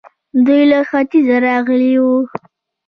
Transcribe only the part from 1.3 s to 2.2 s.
راغلي وو